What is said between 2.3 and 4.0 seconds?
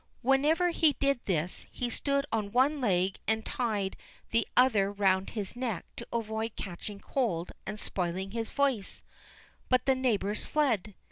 on one leg and tied